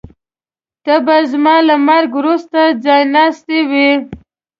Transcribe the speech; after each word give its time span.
ته 0.83 0.95
به 1.05 1.15
زما 1.31 1.55
له 1.67 1.75
مرګ 1.87 2.11
وروسته 2.19 2.59
ځایناستی 2.85 3.59
وې. 3.69 3.89